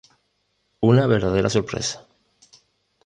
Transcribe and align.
Una 0.87 1.05
verdadera 1.05 1.51
sorpresa. 1.51 2.03